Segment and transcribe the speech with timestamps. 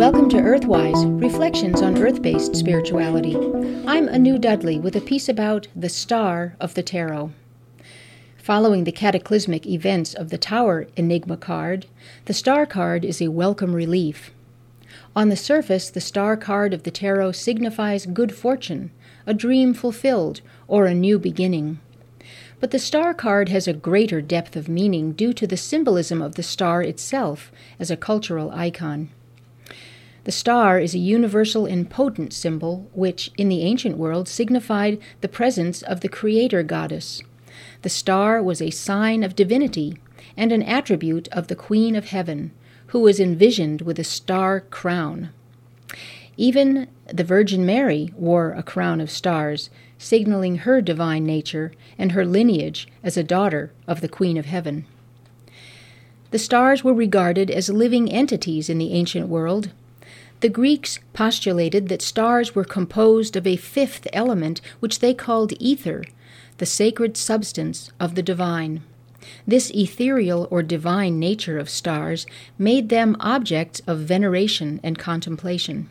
[0.00, 3.36] Welcome to Earthwise Reflections on Earth based Spirituality.
[3.86, 7.32] I'm Anu Dudley with a piece about the Star of the Tarot.
[8.38, 11.84] Following the cataclysmic events of the Tower Enigma card,
[12.24, 14.30] the Star card is a welcome relief.
[15.14, 18.92] On the surface, the Star card of the Tarot signifies good fortune,
[19.26, 21.78] a dream fulfilled, or a new beginning.
[22.58, 26.36] But the star card has a greater depth of meaning due to the symbolism of
[26.36, 29.10] the star itself as a cultural icon.
[30.24, 35.28] The star is a universal and potent symbol which, in the ancient world, signified the
[35.28, 37.22] presence of the creator goddess.
[37.82, 39.96] The star was a sign of divinity
[40.36, 42.52] and an attribute of the Queen of Heaven,
[42.88, 45.30] who was envisioned with a star crown.
[46.36, 52.24] Even the Virgin Mary wore a crown of stars, signaling her divine nature and her
[52.24, 54.86] lineage as a daughter of the Queen of Heaven.
[56.30, 59.70] The stars were regarded as living entities in the ancient world.
[60.40, 66.02] The Greeks postulated that stars were composed of a fifth element, which they called ether,
[66.56, 68.82] the sacred substance of the divine.
[69.46, 72.24] This ethereal or divine nature of stars
[72.58, 75.90] made them objects of veneration and contemplation.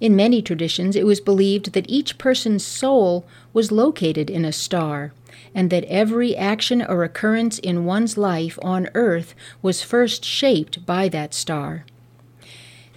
[0.00, 5.12] In many traditions, it was believed that each person's soul was located in a star,
[5.54, 11.08] and that every action or occurrence in one's life on earth was first shaped by
[11.08, 11.84] that star.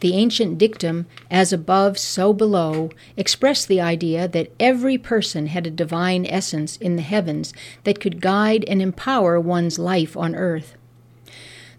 [0.05, 5.71] The ancient dictum, as above, so below, expressed the idea that every person had a
[5.71, 10.75] divine essence in the heavens that could guide and empower one's life on earth.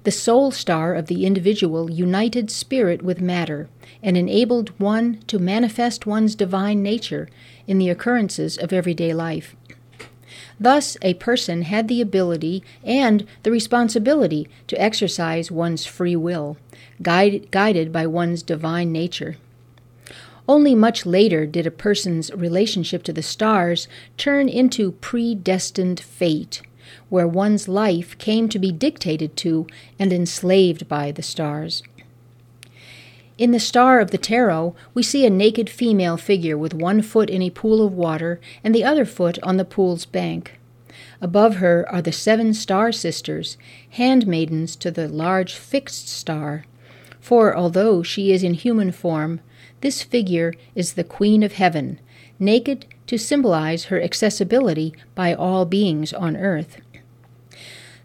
[0.03, 3.69] The soul star of the individual united spirit with matter
[4.03, 7.29] and enabled one to manifest one's divine nature
[7.69, 9.55] in the occurrences of everyday life.
[10.59, 16.57] Thus, a person had the ability and the responsibility to exercise one's free will,
[17.03, 19.37] guide, guided by one's divine nature.
[20.49, 26.63] Only much later did a person's relationship to the stars turn into predestined fate
[27.09, 29.67] where one's life came to be dictated to
[29.99, 31.83] and enslaved by the stars.
[33.39, 37.29] In the star of the tarot, we see a naked female figure with one foot
[37.29, 40.59] in a pool of water and the other foot on the pool's bank.
[41.21, 43.59] Above her are the seven star sisters,
[43.91, 46.65] handmaidens to the large fixed star.
[47.21, 49.41] For although she is in human form,
[49.83, 51.99] this figure is the Queen of Heaven,
[52.39, 56.79] naked to symbolize her accessibility by all beings on earth.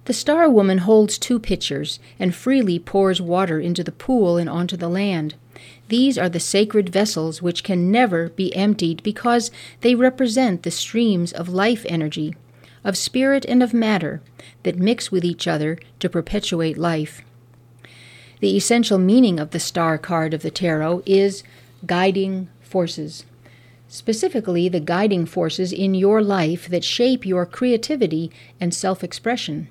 [0.05, 4.75] The Star Woman holds two pitchers and freely pours water into the pool and onto
[4.75, 5.35] the land.
[5.89, 9.51] These are the sacred vessels which can never be emptied because
[9.81, 12.35] they represent the streams of life energy,
[12.83, 14.21] of spirit and of matter,
[14.63, 17.21] that mix with each other to perpetuate life.
[18.39, 21.43] The essential meaning of the star card of the tarot is
[21.85, 23.23] guiding forces
[23.87, 29.67] specifically the guiding forces in your life that shape your creativity and self expression.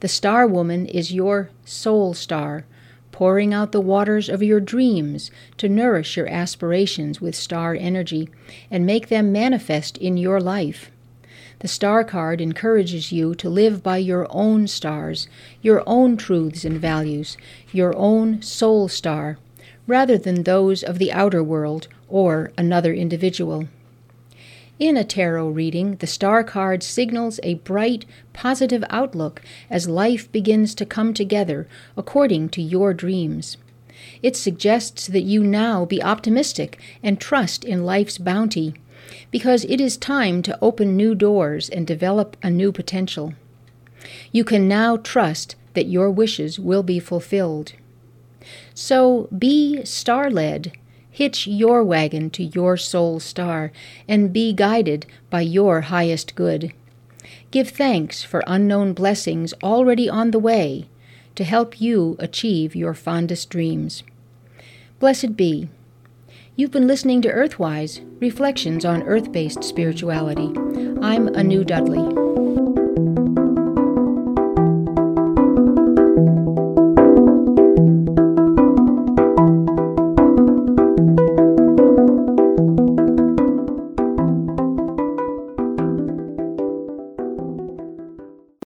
[0.00, 2.64] The star woman is your soul star,
[3.12, 8.28] pouring out the waters of your dreams to nourish your aspirations with star energy
[8.70, 10.90] and make them manifest in your life.
[11.60, 15.28] The star card encourages you to live by your own stars,
[15.60, 17.36] your own truths and values,
[17.70, 19.38] your own soul star,
[19.86, 23.68] rather than those of the outer world or another individual.
[24.78, 30.74] In a tarot reading, the star card signals a bright, positive outlook as life begins
[30.74, 33.58] to come together according to your dreams.
[34.22, 38.74] It suggests that you now be optimistic and trust in life's bounty,
[39.30, 43.34] because it is time to open new doors and develop a new potential.
[44.32, 47.74] You can now trust that your wishes will be fulfilled.
[48.74, 50.72] So be star led
[51.14, 53.70] Hitch your wagon to your soul star
[54.08, 56.72] and be guided by your highest good.
[57.50, 60.88] Give thanks for unknown blessings already on the way
[61.34, 64.02] to help you achieve your fondest dreams.
[64.98, 65.68] Blessed be.
[66.56, 70.50] You've been listening to Earthwise Reflections on Earth based Spirituality.
[71.02, 72.31] I'm Anu Dudley.